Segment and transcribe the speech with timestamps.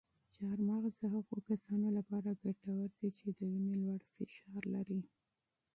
[0.35, 4.99] چهارمغز د هغو کسانو لپاره ګټور دي چې د وینې لوړ فشار لري.